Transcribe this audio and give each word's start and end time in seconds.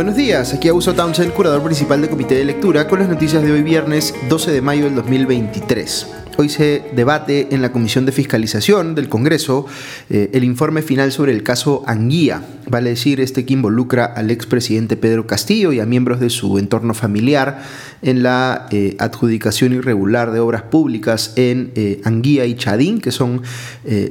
Buenos 0.00 0.16
días, 0.16 0.54
aquí 0.54 0.68
Augusto 0.68 0.94
Townsend, 0.94 1.34
curador 1.34 1.62
principal 1.62 2.00
del 2.00 2.08
Comité 2.08 2.34
de 2.36 2.46
Lectura, 2.46 2.88
con 2.88 3.00
las 3.00 3.08
noticias 3.10 3.42
de 3.42 3.52
hoy 3.52 3.62
viernes 3.62 4.14
12 4.30 4.50
de 4.50 4.62
mayo 4.62 4.84
del 4.84 4.94
2023. 4.94 6.06
Hoy 6.38 6.48
se 6.48 6.82
debate 6.94 7.48
en 7.50 7.60
la 7.60 7.70
Comisión 7.70 8.06
de 8.06 8.12
Fiscalización 8.12 8.94
del 8.94 9.10
Congreso 9.10 9.66
eh, 10.08 10.30
el 10.32 10.44
informe 10.44 10.80
final 10.80 11.12
sobre 11.12 11.32
el 11.32 11.42
caso 11.42 11.82
Anguía, 11.86 12.42
vale 12.70 12.90
decir, 12.90 13.20
este 13.20 13.44
que 13.44 13.52
involucra 13.52 14.04
al 14.04 14.30
expresidente 14.30 14.96
Pedro 14.96 15.26
Castillo 15.26 15.72
y 15.72 15.80
a 15.80 15.86
miembros 15.86 16.20
de 16.20 16.30
su 16.30 16.58
entorno 16.58 16.94
familiar 16.94 17.62
en 18.02 18.22
la 18.22 18.66
eh, 18.70 18.96
adjudicación 18.98 19.72
irregular 19.72 20.32
de 20.32 20.40
obras 20.40 20.62
públicas 20.62 21.32
en 21.36 21.72
eh, 21.74 22.00
Anguía 22.04 22.46
y 22.46 22.54
Chadín, 22.54 23.00
que 23.00 23.12
son 23.12 23.42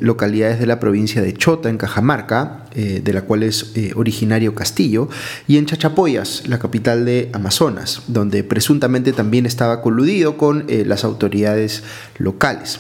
localidades 0.01 0.59
de 0.59 0.65
la 0.65 0.79
provincia 0.79 1.21
de 1.21 1.33
Chota, 1.33 1.69
en 1.69 1.77
Cajamarca, 1.77 2.65
de 2.75 3.13
la 3.13 3.21
cual 3.21 3.43
es 3.43 3.73
originario 3.95 4.53
Castillo, 4.53 5.09
y 5.47 5.57
en 5.57 5.65
Chachapoyas, 5.65 6.43
la 6.47 6.59
capital 6.59 7.05
de 7.05 7.29
Amazonas, 7.33 8.01
donde 8.07 8.43
presuntamente 8.43 9.13
también 9.13 9.45
estaba 9.45 9.81
coludido 9.81 10.37
con 10.37 10.65
las 10.67 11.03
autoridades 11.03 11.83
locales. 12.17 12.79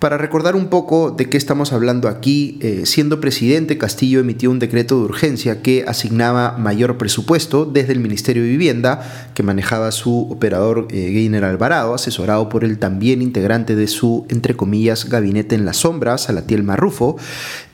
Para 0.00 0.16
recordar 0.16 0.56
un 0.56 0.68
poco 0.68 1.10
de 1.10 1.28
qué 1.28 1.36
estamos 1.36 1.74
hablando 1.74 2.08
aquí, 2.08 2.58
eh, 2.62 2.86
siendo 2.86 3.20
presidente, 3.20 3.76
Castillo 3.76 4.20
emitió 4.20 4.50
un 4.50 4.58
decreto 4.58 4.96
de 4.96 5.04
urgencia 5.04 5.60
que 5.60 5.84
asignaba 5.86 6.56
mayor 6.56 6.96
presupuesto 6.96 7.66
desde 7.66 7.92
el 7.92 8.00
Ministerio 8.00 8.42
de 8.42 8.48
Vivienda, 8.48 9.30
que 9.34 9.42
manejaba 9.42 9.92
su 9.92 10.26
operador 10.30 10.88
eh, 10.90 11.12
Gainer 11.12 11.44
Alvarado, 11.44 11.92
asesorado 11.92 12.48
por 12.48 12.64
el 12.64 12.78
también 12.78 13.20
integrante 13.20 13.76
de 13.76 13.86
su, 13.88 14.24
entre 14.30 14.56
comillas, 14.56 15.06
gabinete 15.06 15.54
en 15.54 15.66
las 15.66 15.76
sombras, 15.76 16.22
Salatiel 16.22 16.62
Marrufo. 16.62 17.18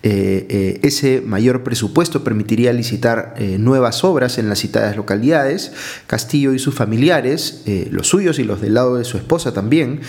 Eh, 0.08 0.80
ese 0.82 1.20
mayor 1.20 1.62
presupuesto 1.62 2.22
permitiría 2.22 2.72
licitar 2.72 3.34
nuevas 3.58 4.04
obras 4.04 4.38
en 4.38 4.48
las 4.48 4.60
citadas 4.60 4.96
localidades. 4.96 5.72
Castillo 6.06 6.52
y 6.52 6.58
sus 6.58 6.74
familiares, 6.74 7.62
los 7.90 8.08
suyos 8.08 8.38
y 8.38 8.44
los 8.44 8.60
del 8.60 8.74
lado 8.74 8.96
de 8.96 9.04
su 9.04 9.16
esposa 9.16 9.52
también, 9.52 10.00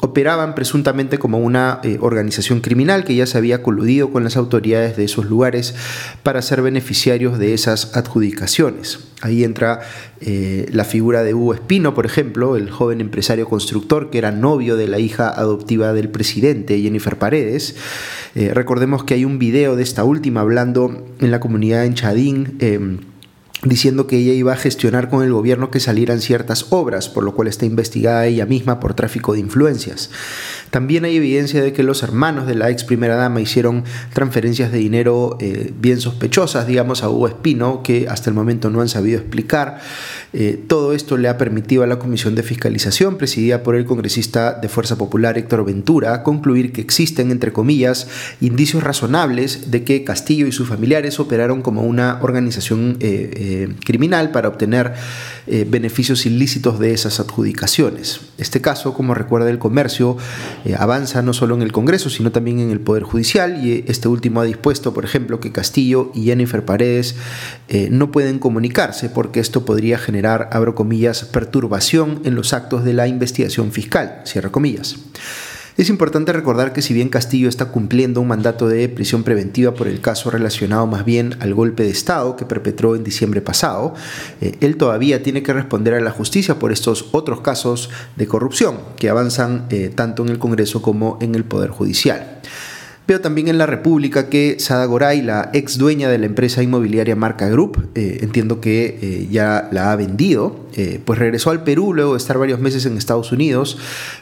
operaban 0.00 0.54
presuntamente 0.54 1.18
como 1.18 1.38
una 1.38 1.80
eh, 1.82 1.98
organización 2.00 2.60
criminal 2.60 3.04
que 3.04 3.14
ya 3.14 3.26
se 3.26 3.38
había 3.38 3.62
coludido 3.62 4.10
con 4.10 4.24
las 4.24 4.36
autoridades 4.36 4.96
de 4.96 5.04
esos 5.04 5.26
lugares 5.26 5.74
para 6.22 6.42
ser 6.42 6.62
beneficiarios 6.62 7.38
de 7.38 7.54
esas 7.54 7.96
adjudicaciones. 7.96 8.98
Ahí 9.24 9.42
entra 9.42 9.80
eh, 10.20 10.66
la 10.70 10.84
figura 10.84 11.22
de 11.22 11.32
Hugo 11.32 11.54
Espino, 11.54 11.94
por 11.94 12.04
ejemplo, 12.04 12.56
el 12.56 12.70
joven 12.70 13.00
empresario 13.00 13.48
constructor 13.48 14.10
que 14.10 14.18
era 14.18 14.30
novio 14.32 14.76
de 14.76 14.86
la 14.86 14.98
hija 14.98 15.30
adoptiva 15.30 15.94
del 15.94 16.10
presidente, 16.10 16.78
Jennifer 16.78 17.16
Paredes. 17.16 17.74
Eh, 18.34 18.52
recordemos 18.52 19.02
que 19.02 19.14
hay 19.14 19.24
un 19.24 19.38
video 19.38 19.76
de 19.76 19.82
esta 19.82 20.04
última 20.04 20.42
hablando 20.42 21.06
en 21.20 21.30
la 21.30 21.40
comunidad 21.40 21.86
en 21.86 21.94
Chadín 21.94 22.56
em, 22.58 22.98
diciendo 23.62 24.06
que 24.06 24.18
ella 24.18 24.34
iba 24.34 24.52
a 24.52 24.56
gestionar 24.56 25.08
con 25.08 25.24
el 25.24 25.32
gobierno 25.32 25.70
que 25.70 25.80
salieran 25.80 26.20
ciertas 26.20 26.66
obras, 26.68 27.08
por 27.08 27.24
lo 27.24 27.34
cual 27.34 27.48
está 27.48 27.64
investigada 27.64 28.26
ella 28.26 28.44
misma 28.44 28.78
por 28.78 28.92
tráfico 28.92 29.32
de 29.32 29.40
influencias. 29.40 30.10
También 30.74 31.04
hay 31.04 31.14
evidencia 31.14 31.62
de 31.62 31.72
que 31.72 31.84
los 31.84 32.02
hermanos 32.02 32.48
de 32.48 32.56
la 32.56 32.68
ex 32.68 32.82
primera 32.82 33.14
dama 33.14 33.40
hicieron 33.40 33.84
transferencias 34.12 34.72
de 34.72 34.78
dinero 34.78 35.36
eh, 35.40 35.72
bien 35.80 36.00
sospechosas, 36.00 36.66
digamos, 36.66 37.04
a 37.04 37.10
Hugo 37.10 37.28
Espino, 37.28 37.84
que 37.84 38.08
hasta 38.08 38.28
el 38.28 38.34
momento 38.34 38.70
no 38.70 38.80
han 38.80 38.88
sabido 38.88 39.20
explicar. 39.20 39.78
Eh, 40.32 40.60
todo 40.66 40.92
esto 40.92 41.16
le 41.16 41.28
ha 41.28 41.38
permitido 41.38 41.84
a 41.84 41.86
la 41.86 42.00
Comisión 42.00 42.34
de 42.34 42.42
Fiscalización, 42.42 43.18
presidida 43.18 43.62
por 43.62 43.76
el 43.76 43.84
congresista 43.84 44.54
de 44.54 44.68
Fuerza 44.68 44.98
Popular 44.98 45.38
Héctor 45.38 45.64
Ventura, 45.64 46.24
concluir 46.24 46.72
que 46.72 46.80
existen, 46.80 47.30
entre 47.30 47.52
comillas, 47.52 48.08
indicios 48.40 48.82
razonables 48.82 49.70
de 49.70 49.84
que 49.84 50.02
Castillo 50.02 50.48
y 50.48 50.50
sus 50.50 50.68
familiares 50.68 51.20
operaron 51.20 51.62
como 51.62 51.82
una 51.82 52.18
organización 52.20 52.96
eh, 52.98 53.72
criminal 53.84 54.32
para 54.32 54.48
obtener 54.48 54.92
beneficios 55.46 56.24
ilícitos 56.24 56.78
de 56.78 56.94
esas 56.94 57.20
adjudicaciones. 57.20 58.22
Este 58.38 58.62
caso, 58.62 58.94
como 58.94 59.12
recuerda 59.12 59.50
el 59.50 59.58
comercio, 59.58 60.16
eh, 60.64 60.74
avanza 60.78 61.22
no 61.22 61.32
solo 61.32 61.54
en 61.54 61.62
el 61.62 61.72
Congreso, 61.72 62.08
sino 62.10 62.32
también 62.32 62.58
en 62.58 62.70
el 62.70 62.80
Poder 62.80 63.02
Judicial 63.02 63.64
y 63.64 63.84
este 63.86 64.08
último 64.08 64.40
ha 64.40 64.44
dispuesto, 64.44 64.94
por 64.94 65.04
ejemplo, 65.04 65.40
que 65.40 65.52
Castillo 65.52 66.10
y 66.14 66.24
Jennifer 66.24 66.64
Paredes 66.64 67.16
eh, 67.68 67.88
no 67.90 68.10
pueden 68.10 68.38
comunicarse 68.38 69.08
porque 69.10 69.40
esto 69.40 69.64
podría 69.64 69.98
generar, 69.98 70.48
abro 70.52 70.74
comillas, 70.74 71.24
perturbación 71.24 72.22
en 72.24 72.34
los 72.34 72.52
actos 72.52 72.84
de 72.84 72.94
la 72.94 73.06
investigación 73.08 73.72
fiscal, 73.72 74.22
cierro 74.26 74.52
comillas. 74.52 74.96
Es 75.76 75.88
importante 75.88 76.32
recordar 76.32 76.72
que 76.72 76.82
si 76.82 76.94
bien 76.94 77.08
Castillo 77.08 77.48
está 77.48 77.72
cumpliendo 77.72 78.20
un 78.20 78.28
mandato 78.28 78.68
de 78.68 78.88
prisión 78.88 79.24
preventiva 79.24 79.74
por 79.74 79.88
el 79.88 80.00
caso 80.00 80.30
relacionado 80.30 80.86
más 80.86 81.04
bien 81.04 81.34
al 81.40 81.52
golpe 81.52 81.82
de 81.82 81.90
Estado 81.90 82.36
que 82.36 82.44
perpetró 82.44 82.94
en 82.94 83.02
diciembre 83.02 83.40
pasado, 83.40 83.92
eh, 84.40 84.56
él 84.60 84.76
todavía 84.76 85.24
tiene 85.24 85.42
que 85.42 85.52
responder 85.52 85.94
a 85.94 86.00
la 86.00 86.12
justicia 86.12 86.60
por 86.60 86.70
estos 86.70 87.08
otros 87.10 87.40
casos 87.40 87.90
de 88.14 88.28
corrupción 88.28 88.78
que 88.96 89.08
avanzan 89.08 89.66
eh, 89.70 89.90
tanto 89.92 90.22
en 90.22 90.28
el 90.28 90.38
Congreso 90.38 90.80
como 90.80 91.18
en 91.20 91.34
el 91.34 91.42
Poder 91.42 91.70
Judicial. 91.70 92.40
Veo 93.06 93.20
también 93.20 93.48
en 93.48 93.58
la 93.58 93.66
República 93.66 94.30
que 94.30 94.56
Sada 94.58 94.86
Goray, 94.86 95.20
la 95.20 95.50
ex 95.52 95.76
dueña 95.76 96.08
de 96.08 96.16
la 96.16 96.24
empresa 96.24 96.62
inmobiliaria 96.62 97.14
Marca 97.14 97.48
Group, 97.50 97.90
eh, 97.94 98.20
entiendo 98.22 98.62
que 98.62 98.98
eh, 99.02 99.28
ya 99.30 99.68
la 99.72 99.92
ha 99.92 99.96
vendido, 99.96 100.64
eh, 100.74 101.02
pues 101.04 101.18
regresó 101.18 101.50
al 101.50 101.64
Perú 101.64 101.92
luego 101.92 102.12
de 102.12 102.16
estar 102.16 102.38
varios 102.38 102.60
meses 102.60 102.86
en 102.86 102.96
Estados 102.96 103.30
Unidos 103.30 103.76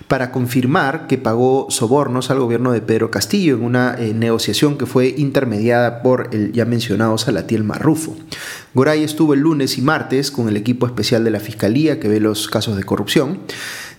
para 0.08 0.32
confirmar 0.32 1.06
que 1.06 1.16
pagó 1.16 1.68
sobornos 1.70 2.32
al 2.32 2.40
gobierno 2.40 2.72
de 2.72 2.80
Pedro 2.80 3.12
Castillo 3.12 3.54
en 3.54 3.62
una 3.62 3.92
negociación 3.92 4.76
que 4.76 4.86
fue 4.86 5.14
intermediada 5.16 6.02
por 6.02 6.30
el 6.32 6.50
ya 6.50 6.64
mencionado 6.64 7.16
Salatiel 7.18 7.62
Marrufo. 7.62 8.16
Goray 8.74 9.04
estuvo 9.04 9.34
el 9.34 9.40
lunes 9.40 9.78
y 9.78 9.82
martes 9.82 10.32
con 10.32 10.48
el 10.48 10.56
equipo 10.56 10.86
especial 10.86 11.22
de 11.22 11.30
la 11.30 11.38
Fiscalía 11.38 12.00
que 12.00 12.08
ve 12.08 12.18
los 12.18 12.48
casos 12.48 12.76
de 12.76 12.82
corrupción 12.82 13.38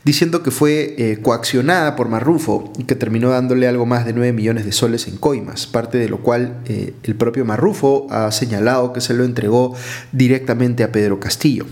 diciendo 0.03 0.44
que 0.44 0.52
fue 0.52 0.96
eh, 0.97 1.19
coaccionada 1.22 1.96
por 1.96 2.09
Marrufo 2.09 2.72
y 2.78 2.84
que 2.84 2.96
terminó 2.96 3.30
dándole 3.30 3.68
algo 3.68 3.86
más 3.86 4.06
de 4.06 4.14
9 4.14 4.34
millones 4.34 4.66
de 4.66 4.72
soles 4.72 5.08
en 5.08 5.18
coimas, 5.18 5.68
parte 5.68 5.97
de 5.97 6.09
lo 6.09 6.19
cual 6.19 6.59
eh, 6.66 6.94
el 7.03 7.16
propio 7.16 7.46
Marrufo 7.46 8.08
ha 8.09 8.31
señalado 8.31 8.94
que 8.94 9.02
se 9.02 9.14
lo 9.14 9.24
entregó 9.24 9.75
directamente 10.12 10.84
a 10.84 10.91
Pedro 10.91 11.19
Castillo. 11.19 11.66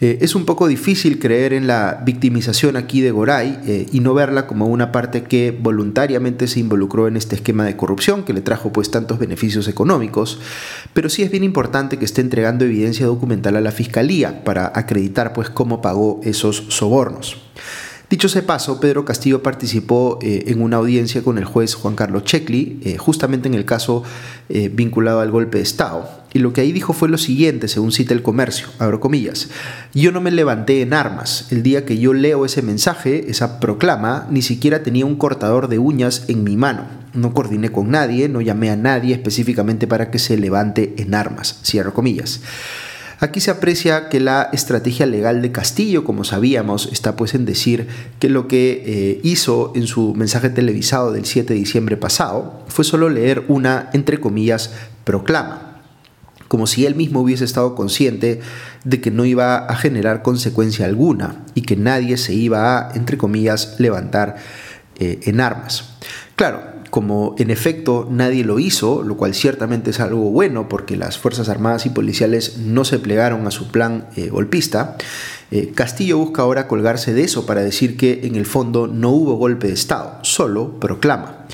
Eh, 0.00 0.18
es 0.20 0.34
un 0.34 0.44
poco 0.44 0.66
difícil 0.66 1.18
creer 1.18 1.54
en 1.54 1.66
la 1.66 2.02
victimización 2.04 2.76
aquí 2.76 3.00
de 3.00 3.10
Goray 3.10 3.58
eh, 3.66 3.86
y 3.90 4.00
no 4.00 4.12
verla 4.12 4.46
como 4.46 4.66
una 4.66 4.92
parte 4.92 5.22
que 5.22 5.56
voluntariamente 5.58 6.48
se 6.48 6.60
involucró 6.60 7.08
en 7.08 7.16
este 7.16 7.36
esquema 7.36 7.64
de 7.64 7.76
corrupción 7.76 8.22
que 8.22 8.34
le 8.34 8.42
trajo 8.42 8.72
pues 8.72 8.90
tantos 8.90 9.18
beneficios 9.18 9.68
económicos, 9.68 10.38
pero 10.92 11.08
sí 11.08 11.22
es 11.22 11.30
bien 11.30 11.44
importante 11.44 11.98
que 11.98 12.04
esté 12.04 12.20
entregando 12.20 12.66
evidencia 12.66 13.06
documental 13.06 13.56
a 13.56 13.62
la 13.62 13.72
fiscalía 13.72 14.44
para 14.44 14.70
acreditar 14.74 15.32
pues 15.32 15.48
cómo 15.48 15.80
pagó 15.80 16.20
esos 16.24 16.64
sobornos. 16.68 17.38
Dicho 18.10 18.28
ese 18.28 18.42
paso, 18.42 18.78
Pedro 18.78 19.04
Castillo 19.04 19.42
participó 19.42 20.18
eh, 20.22 20.44
en 20.48 20.60
una 20.60 20.76
audiencia 20.76 21.22
con 21.22 21.38
el 21.38 21.44
juez 21.44 21.74
Juan 21.74 21.96
Carlos 21.96 22.22
Checli, 22.22 22.96
justamente 22.98 23.48
en 23.48 23.54
el 23.54 23.64
caso 23.64 24.04
vinculado 24.48 25.18
al 25.20 25.32
golpe 25.32 25.58
de 25.58 25.64
Estado. 25.64 26.08
Y 26.36 26.38
lo 26.38 26.52
que 26.52 26.60
ahí 26.60 26.70
dijo 26.70 26.92
fue 26.92 27.08
lo 27.08 27.16
siguiente, 27.16 27.66
según 27.66 27.92
cita 27.92 28.12
el 28.12 28.20
comercio, 28.20 28.66
abro 28.78 29.00
comillas, 29.00 29.48
yo 29.94 30.12
no 30.12 30.20
me 30.20 30.30
levanté 30.30 30.82
en 30.82 30.92
armas. 30.92 31.46
El 31.50 31.62
día 31.62 31.86
que 31.86 31.96
yo 31.96 32.12
leo 32.12 32.44
ese 32.44 32.60
mensaje, 32.60 33.30
esa 33.30 33.58
proclama, 33.58 34.26
ni 34.30 34.42
siquiera 34.42 34.82
tenía 34.82 35.06
un 35.06 35.16
cortador 35.16 35.68
de 35.68 35.78
uñas 35.78 36.26
en 36.28 36.44
mi 36.44 36.58
mano. 36.58 36.88
No 37.14 37.32
coordiné 37.32 37.70
con 37.72 37.90
nadie, 37.90 38.28
no 38.28 38.42
llamé 38.42 38.68
a 38.68 38.76
nadie 38.76 39.14
específicamente 39.14 39.86
para 39.86 40.10
que 40.10 40.18
se 40.18 40.36
levante 40.36 40.92
en 40.98 41.14
armas, 41.14 41.58
cierro 41.64 41.94
comillas. 41.94 42.42
Aquí 43.18 43.40
se 43.40 43.50
aprecia 43.50 44.10
que 44.10 44.20
la 44.20 44.50
estrategia 44.52 45.06
legal 45.06 45.40
de 45.40 45.52
Castillo, 45.52 46.04
como 46.04 46.22
sabíamos, 46.22 46.90
está 46.92 47.16
pues 47.16 47.34
en 47.34 47.46
decir 47.46 47.88
que 48.18 48.28
lo 48.28 48.46
que 48.46 48.82
eh, 48.84 49.20
hizo 49.22 49.72
en 49.74 49.86
su 49.86 50.12
mensaje 50.14 50.50
televisado 50.50 51.12
del 51.12 51.24
7 51.24 51.54
de 51.54 51.58
diciembre 51.58 51.96
pasado 51.96 52.62
fue 52.68 52.84
solo 52.84 53.08
leer 53.08 53.44
una, 53.48 53.88
entre 53.94 54.20
comillas, 54.20 54.72
proclama, 55.04 55.65
como 56.48 56.66
si 56.66 56.86
él 56.86 56.94
mismo 56.94 57.20
hubiese 57.20 57.44
estado 57.44 57.74
consciente 57.74 58.40
de 58.84 59.00
que 59.00 59.10
no 59.10 59.24
iba 59.24 59.56
a 59.56 59.76
generar 59.76 60.22
consecuencia 60.22 60.86
alguna 60.86 61.44
y 61.54 61.62
que 61.62 61.76
nadie 61.76 62.16
se 62.16 62.34
iba 62.34 62.78
a, 62.78 62.94
entre 62.94 63.18
comillas, 63.18 63.76
levantar 63.78 64.36
eh, 64.98 65.20
en 65.24 65.40
armas. 65.40 65.96
Claro, 66.36 66.62
como 66.90 67.34
en 67.38 67.50
efecto 67.50 68.08
nadie 68.10 68.44
lo 68.44 68.58
hizo, 68.58 69.02
lo 69.02 69.16
cual 69.16 69.34
ciertamente 69.34 69.90
es 69.90 70.00
algo 70.00 70.30
bueno 70.30 70.68
porque 70.68 70.96
las 70.96 71.18
Fuerzas 71.18 71.48
Armadas 71.48 71.86
y 71.86 71.90
Policiales 71.90 72.58
no 72.58 72.84
se 72.84 72.98
plegaron 72.98 73.46
a 73.46 73.50
su 73.50 73.68
plan 73.68 74.06
eh, 74.16 74.28
golpista, 74.28 74.96
eh, 75.50 75.72
Castillo 75.74 76.18
busca 76.18 76.42
ahora 76.42 76.66
colgarse 76.66 77.14
de 77.14 77.22
eso 77.22 77.46
para 77.46 77.62
decir 77.62 77.96
que 77.96 78.26
en 78.26 78.34
el 78.34 78.46
fondo 78.46 78.86
no 78.86 79.10
hubo 79.10 79.36
golpe 79.36 79.68
de 79.68 79.74
Estado, 79.74 80.18
solo 80.22 80.80
proclama. 80.80 81.46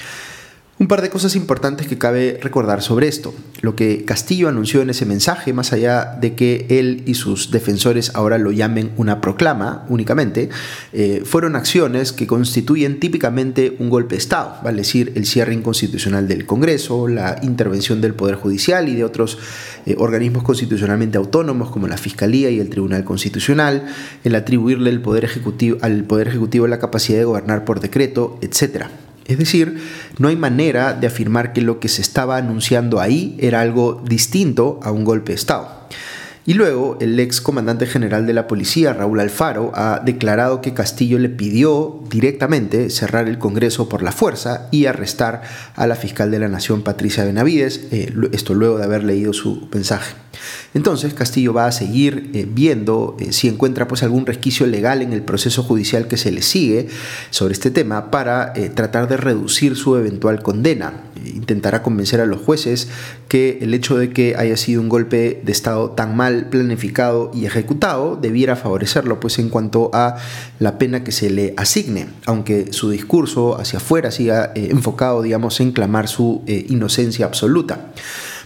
Un 0.83 0.89
par 0.89 1.01
de 1.01 1.11
cosas 1.11 1.37
importantes 1.37 1.87
que 1.87 1.97
cabe 1.97 2.41
recordar 2.43 2.83
sobre 2.83 3.07
esto. 3.07 3.33
Lo 3.61 3.77
que 3.77 4.05
Castillo 4.05 4.49
anunció 4.49 4.83
en 4.83 4.91
ese 4.91 5.07
mensaje, 5.07 5.53
más 5.53 5.73
allá 5.73 6.19
de 6.21 6.35
que 6.35 6.67
él 6.71 7.05
y 7.07 7.15
sus 7.15 7.53
defensores 7.53 8.11
ahora 8.17 8.37
lo 8.37 8.51
llamen 8.51 8.91
una 8.97 9.21
proclama 9.21 9.87
únicamente, 9.89 10.49
eh, 10.93 11.23
fueron 11.25 11.55
acciones 11.55 12.11
que 12.11 12.27
constituyen 12.27 12.99
típicamente 12.99 13.77
un 13.79 13.91
golpe 13.91 14.17
de 14.17 14.19
Estado, 14.19 14.57
vale 14.65 14.79
decir, 14.79 15.13
el 15.15 15.25
cierre 15.25 15.55
inconstitucional 15.55 16.27
del 16.27 16.47
Congreso, 16.47 17.07
la 17.07 17.39
intervención 17.45 18.01
del 18.01 18.15
Poder 18.15 18.35
Judicial 18.35 18.89
y 18.89 18.97
de 18.97 19.05
otros 19.05 19.39
eh, 19.87 19.95
organismos 19.99 20.43
constitucionalmente 20.43 21.17
autónomos 21.17 21.71
como 21.71 21.87
la 21.87 21.97
Fiscalía 21.97 22.51
y 22.51 22.59
el 22.59 22.71
Tribunal 22.71 23.05
Constitucional, 23.05 23.87
el 24.25 24.35
atribuirle 24.35 24.91
el 24.91 25.01
poder 25.01 25.23
ejecutivo, 25.23 25.79
al 25.81 26.03
Poder 26.03 26.27
Ejecutivo 26.27 26.67
la 26.67 26.81
capacidad 26.81 27.19
de 27.19 27.25
gobernar 27.25 27.65
por 27.65 27.79
decreto, 27.79 28.41
etc. 28.43 28.87
Es 29.27 29.39
decir, 29.39 29.81
no 30.19 30.29
hay 30.29 30.37
manera 30.37 30.95
de 30.95 31.07
afirmar 31.07 31.53
que 31.53 31.61
lo 31.61 31.81
que 31.81 31.89
se 31.89 32.03
estaba 32.03 32.37
anunciando 32.37 33.01
ahí 33.01 33.37
era 33.39 33.61
algo 33.61 34.03
distinto 34.07 34.81
a 34.83 34.91
un 34.91 35.05
golpe 35.05 35.33
de 35.33 35.37
Estado. 35.37 35.83
Y 36.45 36.55
luego 36.55 36.99
el 37.01 37.19
ex 37.21 37.41
comandante 37.41 37.87
general 37.87 38.27
de 38.27 38.33
la 38.33 38.49
policía, 38.49 38.93
Raúl 38.93 39.21
Alfaro, 39.21 39.71
ha 39.77 40.01
declarado 40.05 40.61
que 40.61 40.75
Castillo 40.75 41.21
le 41.21 41.29
pidió 41.29 42.03
directamente 42.11 42.91
cerrar 42.91 43.29
el 43.29 43.39
Congreso 43.39 43.89
por 43.89 44.03
la 44.03 44.11
fuerza 44.11 44.69
y 44.73 44.87
arrestar 44.87 45.43
a 45.77 45.87
la 45.87 45.95
fiscal 45.95 46.33
de 46.33 46.41
la 46.41 46.49
Nación, 46.49 46.83
Patricia 46.83 47.25
Benavides, 47.25 47.87
eh, 47.93 48.13
esto 48.33 48.55
luego 48.55 48.79
de 48.79 48.85
haber 48.85 49.05
leído 49.05 49.33
su 49.33 49.69
mensaje. 49.73 50.15
Entonces 50.75 51.15
Castillo 51.15 51.53
va 51.53 51.67
a 51.67 51.73
seguir 51.73 52.31
eh, 52.35 52.47
viendo 52.49 53.17
eh, 53.21 53.33
si 53.33 53.49
encuentra 53.49 53.89
pues 53.89 54.03
algún 54.03 54.27
resquicio 54.27 54.67
legal 54.67 55.03
en 55.03 55.13
el 55.13 55.23
proceso 55.23 55.63
judicial 55.63 56.09
que 56.09 56.17
se 56.17 56.33
le 56.33 56.43
sigue 56.43 56.89
sobre 57.31 57.53
este 57.53 57.71
tema 57.71 58.11
para 58.11 58.53
eh, 58.57 58.71
tratar 58.71 59.09
de 59.09 59.17
reducir 59.17 59.77
su 59.77 59.97
eventual 59.97 60.43
condena. 60.43 61.05
Intentará 61.25 61.83
convencer 61.83 62.21
a 62.21 62.27
los 62.27 62.41
jueces 62.41 62.89
que 63.29 63.59
el 63.61 63.75
hecho 63.75 63.97
de 63.97 64.11
que 64.11 64.35
haya 64.37 64.57
sido 64.57 64.81
un 64.81 64.89
golpe 64.89 65.41
de 65.45 65.53
Estado 65.53 65.91
tan 65.91 66.17
mal 66.17 66.49
planificado 66.49 67.31
y 67.33 67.47
ejecutado 67.47 68.17
debiera 68.21 68.57
favorecerlo 68.57 69.21
pues 69.21 69.39
en 69.39 69.49
cuanto 69.49 69.91
a 69.93 70.17
la 70.59 70.79
pena 70.79 71.05
que 71.05 71.13
se 71.13 71.31
le 71.31 71.55
asigne, 71.57 72.09
aunque 72.27 72.73
su 72.73 72.91
discurso 72.91 73.59
hacia 73.61 73.79
afuera 73.79 74.11
siga 74.11 74.53
enfocado 74.55 75.23
digamos 75.23 75.61
en 75.61 75.73
clamar 75.73 76.09
su 76.09 76.43
inocencia 76.47 77.27
absoluta. 77.27 77.93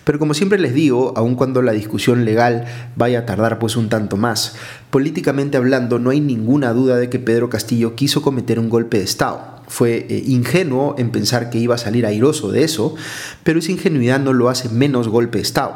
Pero 0.06 0.20
como 0.20 0.34
siempre 0.34 0.60
les 0.60 0.72
digo, 0.72 1.12
aun 1.16 1.34
cuando 1.34 1.62
la 1.62 1.72
discusión 1.72 2.24
legal 2.24 2.64
vaya 2.94 3.18
a 3.18 3.26
tardar 3.26 3.58
pues 3.58 3.74
un 3.74 3.88
tanto 3.88 4.16
más, 4.16 4.54
políticamente 4.90 5.56
hablando 5.56 5.98
no 5.98 6.10
hay 6.10 6.20
ninguna 6.20 6.72
duda 6.72 6.96
de 6.96 7.10
que 7.10 7.18
Pedro 7.18 7.50
Castillo 7.50 7.96
quiso 7.96 8.22
cometer 8.22 8.60
un 8.60 8.68
golpe 8.68 8.98
de 8.98 9.02
Estado. 9.02 9.56
Fue 9.66 10.06
eh, 10.08 10.22
ingenuo 10.24 10.94
en 10.96 11.10
pensar 11.10 11.50
que 11.50 11.58
iba 11.58 11.74
a 11.74 11.78
salir 11.78 12.06
airoso 12.06 12.52
de 12.52 12.62
eso, 12.62 12.94
pero 13.42 13.58
esa 13.58 13.72
ingenuidad 13.72 14.20
no 14.20 14.32
lo 14.32 14.48
hace 14.48 14.68
menos 14.68 15.08
golpe 15.08 15.38
de 15.38 15.42
Estado. 15.42 15.74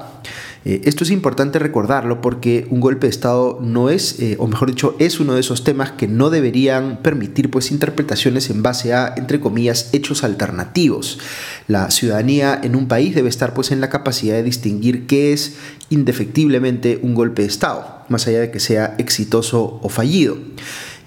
Eh, 0.64 0.82
esto 0.84 1.04
es 1.04 1.10
importante 1.10 1.58
recordarlo 1.58 2.20
porque 2.20 2.66
un 2.70 2.80
golpe 2.80 3.06
de 3.06 3.10
Estado 3.10 3.58
no 3.62 3.88
es, 3.88 4.20
eh, 4.20 4.36
o 4.38 4.46
mejor 4.46 4.68
dicho, 4.68 4.94
es 4.98 5.18
uno 5.18 5.34
de 5.34 5.40
esos 5.40 5.64
temas 5.64 5.92
que 5.92 6.06
no 6.06 6.28
deberían 6.28 6.98
permitir 6.98 7.50
pues 7.50 7.70
interpretaciones 7.70 8.50
en 8.50 8.62
base 8.62 8.92
a, 8.92 9.14
entre 9.16 9.40
comillas, 9.40 9.88
hechos 9.92 10.22
alternativos. 10.22 11.18
La 11.66 11.90
ciudadanía 11.90 12.60
en 12.62 12.76
un 12.76 12.88
país 12.88 13.14
debe 13.14 13.30
estar 13.30 13.54
pues 13.54 13.70
en 13.70 13.80
la 13.80 13.88
capacidad 13.88 14.34
de 14.34 14.42
distinguir 14.42 15.06
qué 15.06 15.32
es 15.32 15.56
indefectiblemente 15.88 17.00
un 17.02 17.14
golpe 17.14 17.42
de 17.42 17.48
Estado, 17.48 18.04
más 18.08 18.26
allá 18.26 18.40
de 18.40 18.50
que 18.50 18.60
sea 18.60 18.96
exitoso 18.98 19.80
o 19.82 19.88
fallido. 19.88 20.36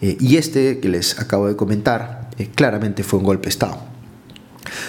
Eh, 0.01 0.17
y 0.19 0.38
este 0.38 0.79
que 0.79 0.89
les 0.89 1.19
acabo 1.19 1.47
de 1.47 1.56
comentar 1.56 2.31
claramente 2.56 3.03
fue 3.03 3.19
un 3.19 3.25
golpe 3.25 3.44
de 3.44 3.49
Estado. 3.49 3.93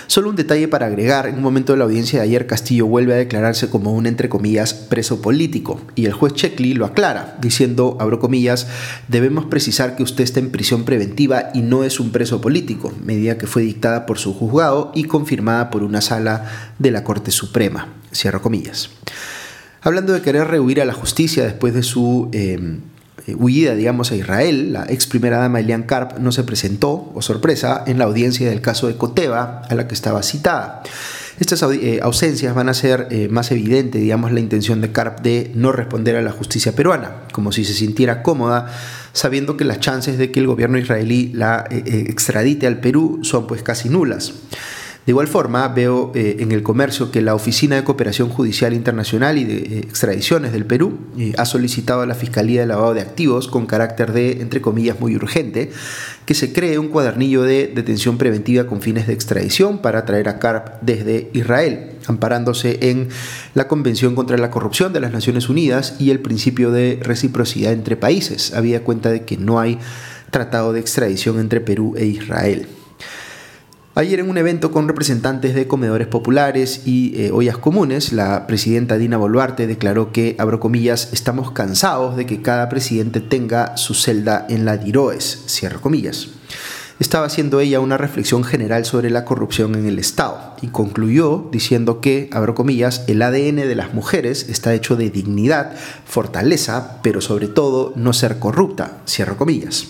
Solo 0.06 0.30
un 0.30 0.36
detalle 0.36 0.68
para 0.68 0.86
agregar, 0.86 1.26
en 1.26 1.36
un 1.36 1.42
momento 1.42 1.72
de 1.72 1.78
la 1.78 1.84
audiencia 1.84 2.20
de 2.20 2.24
ayer 2.24 2.46
Castillo 2.46 2.86
vuelve 2.86 3.14
a 3.14 3.18
declararse 3.18 3.70
como 3.70 3.92
un 3.92 4.06
entre 4.06 4.28
comillas 4.28 4.74
preso 4.74 5.20
político 5.20 5.80
y 5.94 6.06
el 6.06 6.12
juez 6.12 6.34
Checkley 6.34 6.74
lo 6.74 6.86
aclara 6.86 7.36
diciendo, 7.40 7.96
abro 8.00 8.20
comillas, 8.20 8.66
debemos 9.08 9.46
precisar 9.46 9.96
que 9.96 10.02
usted 10.02 10.24
está 10.24 10.40
en 10.40 10.50
prisión 10.50 10.84
preventiva 10.84 11.50
y 11.54 11.62
no 11.62 11.84
es 11.84 12.00
un 12.00 12.10
preso 12.10 12.40
político, 12.40 12.92
medida 13.04 13.38
que 13.38 13.46
fue 13.46 13.62
dictada 13.62 14.06
por 14.06 14.18
su 14.18 14.34
juzgado 14.34 14.92
y 14.94 15.04
confirmada 15.04 15.70
por 15.70 15.82
una 15.82 16.00
sala 16.00 16.72
de 16.78 16.90
la 16.90 17.04
Corte 17.04 17.30
Suprema, 17.30 17.88
cierro 18.12 18.42
comillas. 18.42 18.90
Hablando 19.82 20.12
de 20.12 20.22
querer 20.22 20.46
rehuir 20.46 20.80
a 20.80 20.84
la 20.84 20.94
justicia 20.94 21.44
después 21.44 21.74
de 21.74 21.82
su... 21.82 22.28
Eh, 22.32 22.78
huida, 23.28 23.74
digamos, 23.74 24.12
a 24.12 24.16
Israel, 24.16 24.72
la 24.72 24.86
ex 24.88 25.06
primera 25.06 25.38
dama 25.38 25.60
Elian 25.60 25.84
Karp 25.84 26.18
no 26.18 26.32
se 26.32 26.44
presentó, 26.44 27.10
o 27.14 27.22
sorpresa, 27.22 27.82
en 27.86 27.98
la 27.98 28.04
audiencia 28.04 28.48
del 28.48 28.60
caso 28.60 28.86
de 28.86 28.96
Coteva, 28.96 29.62
a 29.68 29.74
la 29.74 29.88
que 29.88 29.94
estaba 29.94 30.22
citada. 30.22 30.82
Estas 31.40 31.62
eh, 31.62 32.00
ausencias 32.02 32.54
van 32.54 32.68
a 32.68 32.74
ser 32.74 33.08
eh, 33.10 33.28
más 33.28 33.50
evidente, 33.50 33.98
digamos, 33.98 34.30
la 34.30 34.40
intención 34.40 34.80
de 34.80 34.92
Karp 34.92 35.20
de 35.20 35.50
no 35.54 35.72
responder 35.72 36.16
a 36.16 36.22
la 36.22 36.30
justicia 36.30 36.72
peruana, 36.76 37.22
como 37.32 37.50
si 37.50 37.64
se 37.64 37.74
sintiera 37.74 38.22
cómoda, 38.22 38.72
sabiendo 39.12 39.56
que 39.56 39.64
las 39.64 39.80
chances 39.80 40.18
de 40.18 40.30
que 40.30 40.40
el 40.40 40.46
gobierno 40.46 40.78
israelí 40.78 41.32
la 41.32 41.64
extradite 41.70 42.66
al 42.66 42.78
Perú 42.78 43.20
son 43.22 43.46
pues 43.46 43.62
casi 43.62 43.88
nulas. 43.88 44.34
De 45.06 45.12
igual 45.12 45.28
forma, 45.28 45.68
veo 45.68 46.12
eh, 46.14 46.36
en 46.38 46.50
el 46.50 46.62
comercio 46.62 47.10
que 47.10 47.20
la 47.20 47.34
Oficina 47.34 47.76
de 47.76 47.84
Cooperación 47.84 48.30
Judicial 48.30 48.72
Internacional 48.72 49.36
y 49.36 49.44
de 49.44 49.56
eh, 49.56 49.78
Extradiciones 49.80 50.52
del 50.52 50.64
Perú 50.64 50.98
eh, 51.18 51.34
ha 51.36 51.44
solicitado 51.44 52.00
a 52.00 52.06
la 52.06 52.14
Fiscalía 52.14 52.62
de 52.62 52.66
Lavado 52.66 52.94
de 52.94 53.02
Activos, 53.02 53.46
con 53.48 53.66
carácter 53.66 54.12
de, 54.12 54.40
entre 54.40 54.62
comillas, 54.62 54.98
muy 55.00 55.14
urgente, 55.14 55.70
que 56.24 56.32
se 56.32 56.54
cree 56.54 56.78
un 56.78 56.88
cuadernillo 56.88 57.42
de 57.42 57.66
detención 57.66 58.16
preventiva 58.16 58.66
con 58.66 58.80
fines 58.80 59.06
de 59.06 59.12
extradición 59.12 59.82
para 59.82 60.06
traer 60.06 60.26
a 60.26 60.38
CARP 60.38 60.80
desde 60.80 61.28
Israel, 61.34 61.90
amparándose 62.06 62.78
en 62.88 63.08
la 63.52 63.68
Convención 63.68 64.14
contra 64.14 64.38
la 64.38 64.50
Corrupción 64.50 64.94
de 64.94 65.00
las 65.00 65.12
Naciones 65.12 65.50
Unidas 65.50 65.96
y 65.98 66.12
el 66.12 66.20
principio 66.20 66.70
de 66.70 66.98
reciprocidad 67.02 67.74
entre 67.74 67.96
países, 67.96 68.54
habida 68.54 68.80
cuenta 68.80 69.10
de 69.10 69.26
que 69.26 69.36
no 69.36 69.60
hay 69.60 69.78
tratado 70.30 70.72
de 70.72 70.80
extradición 70.80 71.38
entre 71.40 71.60
Perú 71.60 71.94
e 71.98 72.06
Israel. 72.06 72.68
Ayer 73.96 74.18
en 74.18 74.28
un 74.28 74.38
evento 74.38 74.72
con 74.72 74.88
representantes 74.88 75.54
de 75.54 75.68
comedores 75.68 76.08
populares 76.08 76.82
y 76.84 77.12
eh, 77.14 77.30
ollas 77.30 77.58
comunes, 77.58 78.12
la 78.12 78.48
presidenta 78.48 78.98
Dina 78.98 79.18
Boluarte 79.18 79.68
declaró 79.68 80.10
que, 80.10 80.34
abro 80.40 80.58
comillas, 80.58 81.10
estamos 81.12 81.52
cansados 81.52 82.16
de 82.16 82.26
que 82.26 82.42
cada 82.42 82.68
presidente 82.68 83.20
tenga 83.20 83.76
su 83.76 83.94
celda 83.94 84.46
en 84.50 84.64
la 84.64 84.78
Diroes, 84.78 85.44
cierro 85.46 85.80
comillas. 85.80 86.30
Estaba 86.98 87.26
haciendo 87.26 87.60
ella 87.60 87.78
una 87.78 87.96
reflexión 87.96 88.42
general 88.42 88.84
sobre 88.84 89.10
la 89.10 89.24
corrupción 89.24 89.76
en 89.76 89.86
el 89.86 90.00
Estado 90.00 90.56
y 90.60 90.68
concluyó 90.68 91.48
diciendo 91.52 92.00
que, 92.00 92.28
abro 92.32 92.56
comillas, 92.56 93.04
el 93.06 93.22
ADN 93.22 93.56
de 93.58 93.74
las 93.76 93.94
mujeres 93.94 94.48
está 94.48 94.74
hecho 94.74 94.96
de 94.96 95.10
dignidad, 95.10 95.72
fortaleza, 96.04 96.98
pero 97.04 97.20
sobre 97.20 97.46
todo 97.46 97.92
no 97.94 98.12
ser 98.12 98.40
corrupta, 98.40 98.98
cierro 99.06 99.36
comillas. 99.36 99.86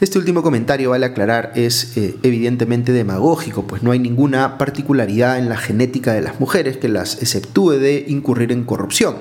Este 0.00 0.18
último 0.18 0.42
comentario, 0.42 0.90
vale 0.90 1.06
aclarar, 1.06 1.52
es 1.54 1.96
eh, 1.96 2.16
evidentemente 2.24 2.90
demagógico, 2.90 3.64
pues 3.64 3.84
no 3.84 3.92
hay 3.92 4.00
ninguna 4.00 4.58
particularidad 4.58 5.38
en 5.38 5.48
la 5.48 5.56
genética 5.56 6.12
de 6.12 6.20
las 6.20 6.40
mujeres 6.40 6.76
que 6.76 6.88
las 6.88 7.22
exceptúe 7.22 7.74
de 7.74 8.04
incurrir 8.08 8.50
en 8.50 8.64
corrupción. 8.64 9.14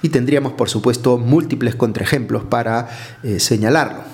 Y 0.00 0.08
tendríamos, 0.08 0.54
por 0.54 0.70
supuesto, 0.70 1.18
múltiples 1.18 1.74
contraejemplos 1.74 2.44
para 2.44 2.88
eh, 3.22 3.40
señalarlo. 3.40 4.04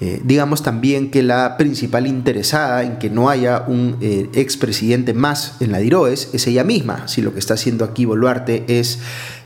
Eh, 0.00 0.20
digamos 0.24 0.64
también 0.64 1.12
que 1.12 1.22
la 1.22 1.56
principal 1.56 2.08
interesada 2.08 2.82
en 2.82 2.98
que 2.98 3.08
no 3.08 3.30
haya 3.30 3.64
un 3.68 3.98
expresidente 4.34 5.14
más 5.14 5.58
en 5.60 5.70
la 5.70 5.78
DIROES 5.78 6.30
es 6.32 6.48
ella 6.48 6.64
misma, 6.64 7.06
si 7.06 7.22
lo 7.22 7.32
que 7.32 7.38
está 7.38 7.54
haciendo 7.54 7.84
aquí 7.84 8.04
Boluarte 8.04 8.64
es 8.66 8.98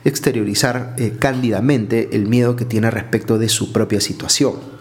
exteriorizar 0.06 0.96
cándidamente 1.18 2.08
el 2.12 2.26
miedo 2.26 2.56
que 2.56 2.64
tiene 2.64 2.90
respecto 2.90 3.38
de 3.38 3.50
su 3.50 3.72
propia 3.72 4.00
situación. 4.00 4.77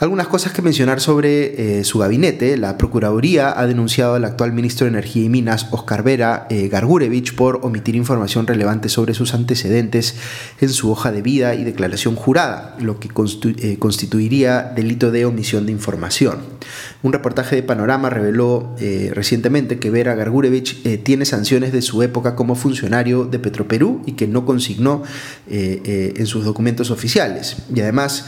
Algunas 0.00 0.28
cosas 0.28 0.54
que 0.54 0.62
mencionar 0.62 0.98
sobre 0.98 1.80
eh, 1.80 1.84
su 1.84 1.98
gabinete. 1.98 2.56
La 2.56 2.78
Procuraduría 2.78 3.52
ha 3.60 3.66
denunciado 3.66 4.14
al 4.14 4.24
actual 4.24 4.50
ministro 4.50 4.86
de 4.86 4.92
Energía 4.92 5.24
y 5.24 5.28
Minas, 5.28 5.66
Oscar 5.72 6.02
Vera 6.02 6.46
eh, 6.48 6.68
Gargurevich, 6.68 7.34
por 7.34 7.60
omitir 7.64 7.96
información 7.96 8.46
relevante 8.46 8.88
sobre 8.88 9.12
sus 9.12 9.34
antecedentes 9.34 10.14
en 10.62 10.70
su 10.70 10.90
hoja 10.90 11.12
de 11.12 11.20
vida 11.20 11.54
y 11.54 11.64
declaración 11.64 12.16
jurada, 12.16 12.78
lo 12.80 12.98
que 12.98 13.10
eh, 13.10 13.76
constituiría 13.78 14.62
delito 14.74 15.10
de 15.10 15.26
omisión 15.26 15.66
de 15.66 15.72
información. 15.72 16.38
Un 17.02 17.12
reportaje 17.12 17.56
de 17.56 17.62
Panorama 17.62 18.08
reveló 18.08 18.76
recientemente 19.12 19.78
que 19.78 19.90
Vera 19.90 20.14
Gargurevich 20.14 21.02
tiene 21.02 21.24
sanciones 21.24 21.72
de 21.72 21.82
su 21.82 22.02
época 22.02 22.36
como 22.36 22.54
funcionario 22.54 23.24
de 23.24 23.38
Petroperú 23.38 24.02
y 24.06 24.12
que 24.12 24.28
no 24.28 24.46
consignó 24.46 25.02
en 25.48 26.26
sus 26.26 26.44
documentos 26.44 26.90
oficiales. 26.90 27.56
Y 27.74 27.80
además, 27.80 28.26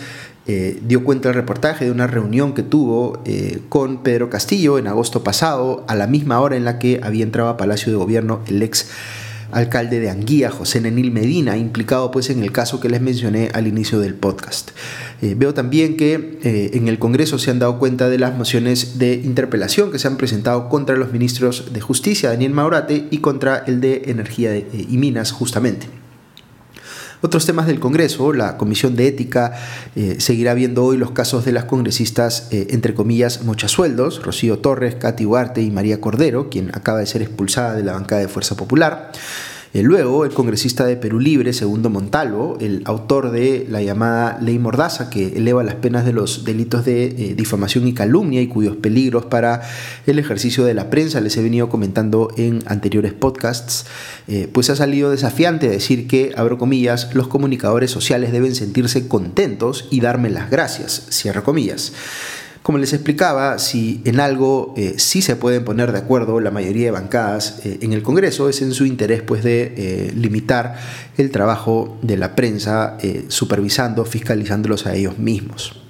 eh, 0.48 0.80
dio 0.84 1.04
cuenta 1.04 1.28
el 1.28 1.36
reportaje 1.36 1.84
de 1.84 1.92
una 1.92 2.08
reunión 2.08 2.52
que 2.52 2.64
tuvo 2.64 3.22
eh, 3.24 3.60
con 3.68 4.02
Pedro 4.02 4.28
Castillo 4.28 4.76
en 4.76 4.88
agosto 4.88 5.22
pasado, 5.22 5.84
a 5.86 5.94
la 5.94 6.08
misma 6.08 6.40
hora 6.40 6.56
en 6.56 6.64
la 6.64 6.80
que 6.80 7.00
había 7.02 7.22
entrado 7.22 7.48
a 7.48 7.56
Palacio 7.56 7.92
de 7.92 7.98
Gobierno 7.98 8.40
el 8.48 8.60
ex 8.62 8.88
alcalde 9.52 10.00
de 10.00 10.10
Anguía, 10.10 10.50
José 10.50 10.80
Nenil 10.80 11.12
Medina, 11.12 11.56
implicado 11.56 12.10
pues 12.10 12.30
en 12.30 12.42
el 12.42 12.50
caso 12.50 12.80
que 12.80 12.88
les 12.88 13.00
mencioné 13.00 13.50
al 13.52 13.68
inicio 13.68 14.00
del 14.00 14.14
podcast. 14.14 14.70
Eh, 15.20 15.34
veo 15.36 15.54
también 15.54 15.96
que 15.96 16.40
en 16.42 16.88
el 16.88 16.98
Congreso 16.98 17.38
se 17.38 17.50
han 17.50 17.58
dado 17.58 17.78
cuenta 17.78 18.08
de 18.08 18.18
las 18.18 18.36
mociones 18.36 18.98
de 18.98 19.14
interpelación 19.14 19.92
que 19.92 19.98
se 20.00 20.08
han 20.08 20.16
presentado 20.16 20.68
contra 20.68 20.96
los 20.96 21.12
ministros 21.12 21.72
de 21.72 21.80
Justicia, 21.80 22.30
Daniel 22.30 22.52
Maurate, 22.52 23.06
y 23.10 23.18
contra 23.18 23.58
el 23.58 23.80
de 23.80 24.04
Energía 24.06 24.56
y 24.56 24.96
Minas, 24.96 25.30
justamente. 25.30 26.01
Otros 27.22 27.46
temas 27.46 27.66
del 27.66 27.80
Congreso, 27.80 28.32
la 28.32 28.56
Comisión 28.58 28.96
de 28.96 29.06
Ética 29.06 29.52
eh, 29.96 30.16
seguirá 30.18 30.54
viendo 30.54 30.84
hoy 30.84 30.96
los 30.96 31.12
casos 31.12 31.44
de 31.44 31.52
las 31.52 31.64
congresistas, 31.64 32.48
entre 32.50 32.94
comillas, 32.94 33.44
mochasueldos, 33.44 34.22
Rocío 34.22 34.58
Torres, 34.58 34.96
Katy 34.96 35.24
Huarte 35.24 35.62
y 35.62 35.70
María 35.70 36.00
Cordero, 36.00 36.50
quien 36.50 36.70
acaba 36.74 36.98
de 36.98 37.06
ser 37.06 37.22
expulsada 37.22 37.74
de 37.74 37.84
la 37.84 37.92
bancada 37.92 38.20
de 38.20 38.28
Fuerza 38.28 38.56
Popular. 38.56 39.12
Eh, 39.74 39.82
luego, 39.82 40.26
el 40.26 40.32
congresista 40.32 40.84
de 40.84 40.98
Perú 40.98 41.18
Libre, 41.18 41.54
Segundo 41.54 41.88
Montalvo, 41.88 42.58
el 42.60 42.82
autor 42.84 43.30
de 43.30 43.66
la 43.70 43.80
llamada 43.80 44.38
Ley 44.42 44.58
Mordaza, 44.58 45.08
que 45.08 45.28
eleva 45.38 45.62
las 45.62 45.76
penas 45.76 46.04
de 46.04 46.12
los 46.12 46.44
delitos 46.44 46.84
de 46.84 47.06
eh, 47.06 47.34
difamación 47.34 47.88
y 47.88 47.94
calumnia 47.94 48.42
y 48.42 48.48
cuyos 48.48 48.76
peligros 48.76 49.24
para 49.24 49.62
el 50.06 50.18
ejercicio 50.18 50.64
de 50.64 50.74
la 50.74 50.90
prensa 50.90 51.22
les 51.22 51.38
he 51.38 51.42
venido 51.42 51.70
comentando 51.70 52.28
en 52.36 52.62
anteriores 52.66 53.14
podcasts, 53.14 53.86
eh, 54.28 54.46
pues 54.52 54.68
ha 54.68 54.76
salido 54.76 55.10
desafiante 55.10 55.70
decir 55.70 56.06
que, 56.06 56.34
abro 56.36 56.58
comillas, 56.58 57.14
los 57.14 57.28
comunicadores 57.28 57.90
sociales 57.90 58.30
deben 58.30 58.54
sentirse 58.54 59.08
contentos 59.08 59.88
y 59.90 60.00
darme 60.00 60.28
las 60.28 60.50
gracias, 60.50 61.06
cierro 61.10 61.44
comillas. 61.44 61.94
Como 62.62 62.78
les 62.78 62.92
explicaba, 62.92 63.58
si 63.58 64.00
en 64.04 64.20
algo 64.20 64.72
eh, 64.76 64.94
sí 64.96 65.20
se 65.20 65.34
pueden 65.34 65.64
poner 65.64 65.90
de 65.90 65.98
acuerdo 65.98 66.38
la 66.38 66.52
mayoría 66.52 66.84
de 66.86 66.90
bancadas 66.92 67.58
eh, 67.64 67.78
en 67.80 67.92
el 67.92 68.04
Congreso 68.04 68.48
es 68.48 68.62
en 68.62 68.72
su 68.72 68.86
interés 68.86 69.22
pues, 69.22 69.42
de 69.42 69.74
eh, 69.76 70.12
limitar 70.14 70.76
el 71.18 71.32
trabajo 71.32 71.98
de 72.02 72.16
la 72.16 72.36
prensa, 72.36 72.98
supervisando, 73.28 74.04
fiscalizándolos 74.04 74.86
a 74.86 74.94
ellos 74.94 75.18
mismos. 75.18 75.82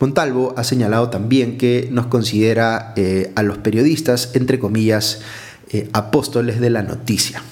Montalvo 0.00 0.54
ha 0.56 0.64
señalado 0.64 1.10
también 1.10 1.58
que 1.58 1.88
nos 1.92 2.06
considera 2.06 2.94
a 3.34 3.42
los 3.42 3.58
periodistas, 3.58 4.30
entre 4.34 4.58
comillas, 4.58 5.20
apóstoles 5.92 6.60
de 6.60 6.70
la 6.70 6.82
noticia. 6.82 7.42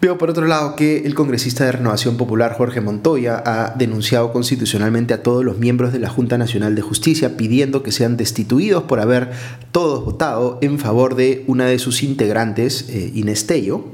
Veo 0.00 0.16
por 0.16 0.30
otro 0.30 0.46
lado 0.46 0.76
que 0.76 0.98
el 0.98 1.16
congresista 1.16 1.64
de 1.64 1.72
Renovación 1.72 2.16
Popular 2.16 2.54
Jorge 2.56 2.80
Montoya 2.80 3.42
ha 3.44 3.74
denunciado 3.76 4.32
constitucionalmente 4.32 5.12
a 5.12 5.24
todos 5.24 5.44
los 5.44 5.58
miembros 5.58 5.92
de 5.92 5.98
la 5.98 6.08
Junta 6.08 6.38
Nacional 6.38 6.76
de 6.76 6.82
Justicia 6.82 7.36
pidiendo 7.36 7.82
que 7.82 7.90
sean 7.90 8.16
destituidos 8.16 8.84
por 8.84 9.00
haber 9.00 9.32
todos 9.72 10.04
votado 10.04 10.60
en 10.62 10.78
favor 10.78 11.16
de 11.16 11.42
una 11.48 11.66
de 11.66 11.80
sus 11.80 12.04
integrantes, 12.04 12.88
eh, 12.90 13.10
Inestello, 13.12 13.86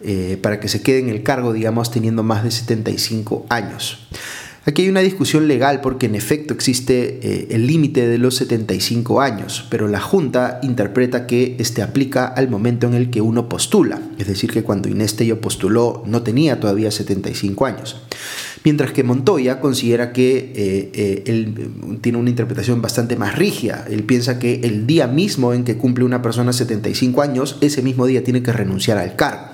eh, 0.00 0.38
para 0.40 0.60
que 0.60 0.68
se 0.68 0.80
quede 0.80 1.00
en 1.00 1.08
el 1.08 1.24
cargo, 1.24 1.52
digamos, 1.52 1.90
teniendo 1.90 2.22
más 2.22 2.44
de 2.44 2.52
75 2.52 3.44
años. 3.48 4.06
Aquí 4.64 4.82
hay 4.82 4.88
una 4.88 5.00
discusión 5.00 5.48
legal 5.48 5.80
porque 5.80 6.06
en 6.06 6.14
efecto 6.14 6.52
existe 6.52 7.20
eh, 7.22 7.48
el 7.50 7.66
límite 7.66 8.06
de 8.06 8.18
los 8.18 8.36
75 8.36 9.20
años, 9.20 9.66
pero 9.70 9.88
la 9.88 10.00
Junta 10.00 10.60
interpreta 10.62 11.26
que 11.26 11.56
este 11.58 11.82
aplica 11.82 12.26
al 12.26 12.48
momento 12.48 12.86
en 12.86 12.94
el 12.94 13.08
que 13.10 13.20
uno 13.20 13.48
postula, 13.48 14.02
es 14.18 14.26
decir, 14.26 14.50
que 14.50 14.62
cuando 14.62 14.88
Inés 14.88 15.16
Tello 15.16 15.40
postuló 15.40 16.02
no 16.06 16.22
tenía 16.22 16.60
todavía 16.60 16.90
75 16.90 17.64
años. 17.64 17.96
Mientras 18.64 18.92
que 18.92 19.04
Montoya 19.04 19.60
considera 19.60 20.12
que 20.12 20.52
eh, 20.54 20.90
eh, 20.92 21.22
él 21.26 21.98
tiene 22.00 22.18
una 22.18 22.30
interpretación 22.30 22.82
bastante 22.82 23.16
más 23.16 23.38
rígida. 23.38 23.86
Él 23.88 24.02
piensa 24.02 24.38
que 24.38 24.60
el 24.64 24.86
día 24.86 25.06
mismo 25.06 25.54
en 25.54 25.64
que 25.64 25.76
cumple 25.76 26.04
una 26.04 26.20
persona 26.22 26.52
75 26.52 27.22
años, 27.22 27.56
ese 27.60 27.82
mismo 27.82 28.06
día 28.06 28.24
tiene 28.24 28.42
que 28.42 28.52
renunciar 28.52 28.98
al 28.98 29.16
cargo. 29.16 29.47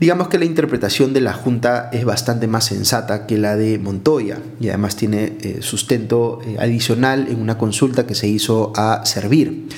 Digamos 0.00 0.28
que 0.28 0.38
la 0.38 0.46
interpretación 0.46 1.12
de 1.12 1.20
la 1.20 1.34
Junta 1.34 1.90
es 1.92 2.06
bastante 2.06 2.46
más 2.46 2.64
sensata 2.64 3.26
que 3.26 3.36
la 3.36 3.54
de 3.54 3.78
Montoya 3.78 4.38
y 4.58 4.70
además 4.70 4.96
tiene 4.96 5.36
eh, 5.42 5.58
sustento 5.60 6.40
eh, 6.42 6.56
adicional 6.58 7.26
en 7.28 7.38
una 7.38 7.58
consulta 7.58 8.06
que 8.06 8.14
se 8.14 8.26
hizo 8.26 8.72
a 8.76 9.04
Servir. 9.04 9.68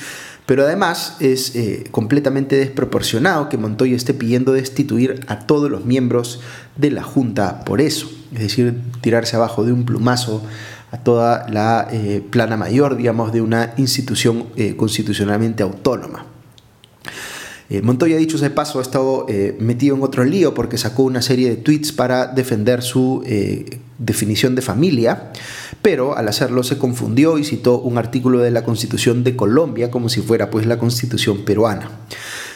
Pero 0.47 0.62
además 0.62 1.17
es 1.19 1.57
eh, 1.57 1.83
completamente 1.91 2.55
desproporcionado 2.55 3.49
que 3.49 3.59
Montoya 3.59 3.97
esté 3.97 4.14
pidiendo 4.14 4.52
destituir 4.52 5.19
a 5.26 5.41
todos 5.41 5.69
los 5.69 5.87
miembros 5.87 6.41
de 6.76 6.93
la 6.93 7.02
Junta 7.02 7.64
por 7.64 7.81
eso, 7.81 8.09
es 8.33 8.43
decir, 8.43 8.81
tirarse 9.00 9.35
abajo 9.35 9.64
de 9.64 9.73
un 9.73 9.85
plumazo 9.85 10.41
a 10.93 10.99
toda 10.99 11.49
la 11.49 11.88
plana 12.31 12.57
mayor, 12.57 12.97
digamos, 12.97 13.33
de 13.33 13.41
una 13.41 13.73
institución 13.76 14.47
constitucionalmente 14.76 15.62
autónoma. 15.62 16.26
Eh, 17.73 17.81
Montoya, 17.81 18.19
dicho 18.19 18.37
ese 18.37 18.50
paso, 18.50 18.81
ha 18.81 18.83
estado 18.83 19.25
eh, 19.31 19.57
metido 19.59 19.97
en 19.97 20.02
otro 20.02 20.25
lío 20.25 20.52
porque 20.52 20.76
sacó 20.76 21.05
una 21.05 21.23
serie 21.23 21.49
de 21.49 21.57
tweets 21.57 21.91
para 21.91 22.26
defender 22.26 22.83
su 22.83 23.23
eh, 23.25 23.79
definición 23.97 24.55
de 24.55 24.61
familia, 24.61 25.33
pero 25.81 26.14
al 26.14 26.29
hacerlo 26.29 26.64
se 26.64 26.76
confundió 26.76 27.38
y 27.38 27.45
citó 27.45 27.79
un 27.79 27.97
artículo 27.97 28.41
de 28.41 28.50
la 28.50 28.62
Constitución 28.62 29.25
de 29.25 29.37
Colombia 29.37 29.91
como 29.91 30.11
si 30.11 30.21
fuera 30.21 30.50
pues 30.50 30.67
la 30.67 30.79
Constitución 30.79 31.47
peruana. 31.47 31.91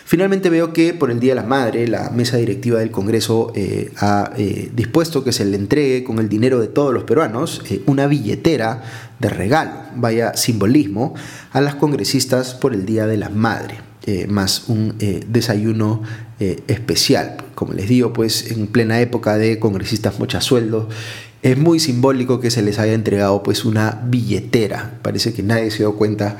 Finalmente 0.04 0.50
veo 0.50 0.74
que 0.74 0.92
por 0.92 1.10
el 1.10 1.18
Día 1.18 1.30
de 1.30 1.40
la 1.40 1.46
Madre 1.46 1.88
la 1.88 2.10
mesa 2.10 2.36
directiva 2.36 2.80
del 2.80 2.90
Congreso 2.90 3.54
ha 3.98 4.30
dispuesto 4.72 5.24
que 5.24 5.32
se 5.32 5.44
le 5.46 5.56
entregue 5.56 6.04
con 6.04 6.20
el 6.20 6.28
dinero 6.28 6.60
de 6.60 6.68
todos 6.68 6.94
los 6.94 7.02
peruanos 7.04 7.62
una 7.86 8.06
billetera 8.06 8.82
de 9.18 9.30
regalo, 9.30 9.72
vaya 9.96 10.36
simbolismo, 10.36 11.14
a 11.50 11.60
las 11.60 11.74
congresistas 11.74 12.54
por 12.54 12.72
el 12.72 12.86
Día 12.86 13.08
de 13.08 13.16
la 13.16 13.30
Madre. 13.30 13.95
Eh, 14.08 14.28
más 14.28 14.68
un 14.68 14.94
eh, 15.00 15.24
desayuno 15.26 16.00
eh, 16.38 16.62
especial. 16.68 17.38
Como 17.56 17.72
les 17.72 17.88
digo, 17.88 18.12
pues 18.12 18.52
en 18.52 18.68
plena 18.68 19.00
época 19.00 19.36
de 19.36 19.58
congresistas 19.58 20.20
mucha 20.20 20.40
sueldo, 20.40 20.88
es 21.42 21.58
muy 21.58 21.80
simbólico 21.80 22.38
que 22.38 22.52
se 22.52 22.62
les 22.62 22.78
haya 22.78 22.92
entregado 22.92 23.42
pues 23.42 23.64
una 23.64 24.00
billetera. 24.04 24.98
Parece 25.02 25.34
que 25.34 25.42
nadie 25.42 25.72
se 25.72 25.78
dio 25.78 25.96
cuenta 25.96 26.36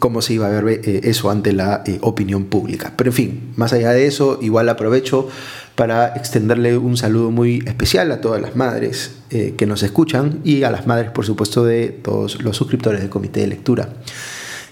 cómo 0.00 0.22
se 0.22 0.34
iba 0.34 0.48
a 0.48 0.60
ver 0.60 0.80
eso 0.84 1.30
ante 1.30 1.52
la 1.52 1.84
opinión 2.00 2.46
pública. 2.46 2.92
Pero 2.96 3.10
en 3.10 3.14
fin, 3.14 3.52
más 3.54 3.72
allá 3.72 3.92
de 3.92 4.06
eso, 4.06 4.40
igual 4.42 4.68
aprovecho 4.68 5.28
para 5.76 6.16
extenderle 6.16 6.76
un 6.78 6.96
saludo 6.96 7.30
muy 7.30 7.62
especial 7.64 8.10
a 8.10 8.20
todas 8.20 8.42
las 8.42 8.56
madres 8.56 9.12
que 9.28 9.66
nos 9.66 9.84
escuchan 9.84 10.40
y 10.42 10.64
a 10.64 10.70
las 10.72 10.88
madres, 10.88 11.12
por 11.12 11.24
supuesto, 11.24 11.64
de 11.64 11.90
todos 11.90 12.42
los 12.42 12.56
suscriptores 12.56 13.00
del 13.00 13.08
comité 13.08 13.40
de 13.40 13.46
lectura. 13.46 13.88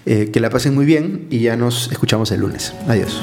Eh, 0.09 0.29
que 0.31 0.39
la 0.39 0.49
pasen 0.49 0.73
muy 0.73 0.85
bien 0.85 1.27
y 1.29 1.39
ya 1.39 1.57
nos 1.57 1.91
escuchamos 1.91 2.31
el 2.31 2.39
lunes. 2.39 2.73
Adiós. 2.87 3.21